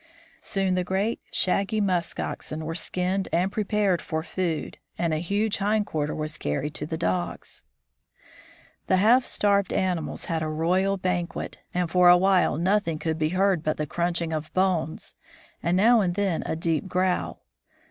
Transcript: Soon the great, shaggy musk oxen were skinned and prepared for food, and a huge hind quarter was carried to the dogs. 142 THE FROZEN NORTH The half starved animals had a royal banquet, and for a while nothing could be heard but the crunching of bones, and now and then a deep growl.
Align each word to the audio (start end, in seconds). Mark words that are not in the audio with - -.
Soon 0.39 0.73
the 0.73 0.83
great, 0.83 1.21
shaggy 1.31 1.79
musk 1.79 2.19
oxen 2.19 2.65
were 2.65 2.73
skinned 2.73 3.29
and 3.31 3.51
prepared 3.51 4.01
for 4.01 4.23
food, 4.23 4.79
and 4.97 5.13
a 5.13 5.19
huge 5.19 5.57
hind 5.59 5.85
quarter 5.85 6.15
was 6.15 6.39
carried 6.39 6.73
to 6.73 6.87
the 6.87 6.97
dogs. 6.97 7.61
142 8.87 8.87
THE 8.87 8.97
FROZEN 8.97 9.11
NORTH 9.11 9.21
The 9.21 9.29
half 9.29 9.31
starved 9.75 9.97
animals 9.99 10.25
had 10.25 10.41
a 10.41 10.49
royal 10.49 10.97
banquet, 10.97 11.59
and 11.71 11.87
for 11.91 12.09
a 12.09 12.17
while 12.17 12.57
nothing 12.57 12.97
could 12.97 13.19
be 13.19 13.29
heard 13.29 13.61
but 13.61 13.77
the 13.77 13.85
crunching 13.85 14.33
of 14.33 14.51
bones, 14.55 15.13
and 15.61 15.77
now 15.77 16.01
and 16.01 16.15
then 16.15 16.41
a 16.47 16.55
deep 16.55 16.87
growl. 16.87 17.43